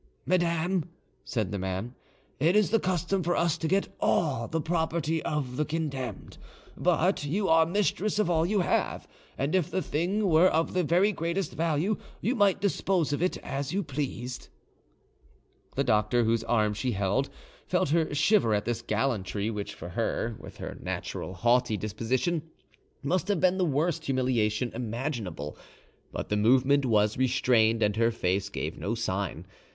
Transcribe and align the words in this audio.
"Madame," 0.25 0.89
said 1.23 1.51
the 1.51 1.59
man, 1.59 1.93
"it 2.39 2.55
is 2.55 2.71
the 2.71 2.79
custom 2.79 3.21
for 3.21 3.35
us 3.35 3.55
to 3.55 3.67
get 3.67 3.95
all 3.99 4.47
the 4.47 4.59
property 4.59 5.21
of 5.21 5.57
the 5.57 5.63
condemned; 5.63 6.39
but 6.75 7.23
you 7.23 7.47
are 7.47 7.67
mistress 7.67 8.17
of 8.17 8.27
all 8.27 8.43
you 8.43 8.61
have, 8.61 9.07
and 9.37 9.53
if 9.53 9.69
the 9.69 9.79
thing 9.79 10.25
were 10.27 10.47
of 10.47 10.73
the 10.73 10.83
very 10.83 11.11
greatest 11.11 11.51
value 11.51 11.97
you 12.19 12.33
might 12.35 12.59
dispose 12.59 13.13
of 13.13 13.21
it 13.21 13.37
as 13.43 13.73
you 13.73 13.83
pleased." 13.83 14.47
The 15.75 15.83
doctor, 15.83 16.23
whose 16.23 16.43
arm 16.45 16.73
she 16.73 16.93
held, 16.93 17.29
felt 17.67 17.89
her 17.89 18.11
shiver 18.15 18.55
at 18.55 18.65
this 18.65 18.81
gallantry, 18.81 19.51
which 19.51 19.75
for 19.75 19.89
her, 19.89 20.35
with 20.39 20.57
her 20.57 20.79
natural 20.81 21.35
haughty 21.35 21.77
disposition, 21.77 22.41
must 23.03 23.27
have 23.27 23.39
been 23.39 23.59
the 23.59 23.65
worst 23.65 24.05
humiliation 24.05 24.71
imaginable; 24.73 25.55
but 26.11 26.29
the 26.29 26.37
movement 26.37 26.87
was 26.87 27.17
restrained, 27.19 27.83
and 27.83 27.97
her 27.97 28.09
face 28.09 28.49
gave 28.49 28.79
no 28.79 28.95
sign. 28.95 29.45